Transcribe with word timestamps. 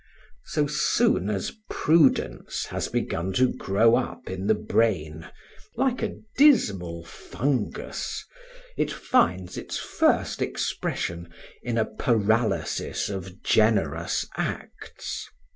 So 0.45 0.65
soon 0.65 1.29
as 1.29 1.51
prudence 1.69 2.65
has 2.65 2.87
begun 2.87 3.33
to 3.33 3.53
grow 3.53 3.95
up 3.95 4.31
in 4.31 4.47
the 4.47 4.55
brain, 4.55 5.27
like 5.75 6.01
a 6.01 6.15
dismal 6.37 7.03
fungus, 7.05 8.25
it 8.77 8.91
finds 8.91 9.57
its 9.59 9.77
first 9.77 10.41
expression 10.41 11.31
in 11.61 11.77
a 11.77 11.85
paralysis 11.85 13.09
of 13.09 13.43
generous 13.43 14.25
acts. 14.35 15.27